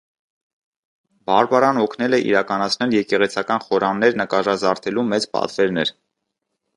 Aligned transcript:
Բարբարան 1.31 1.79
օգնել 1.81 2.17
է 2.17 2.19
իրականացնել 2.29 2.95
եկեղեցական 2.97 3.63
խորաններ 3.67 4.17
նկարազարդելու 4.23 5.05
մեծ 5.11 5.29
պատվերներ։ 5.37 5.93